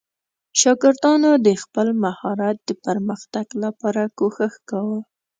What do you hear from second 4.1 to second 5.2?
کوښښ کاوه.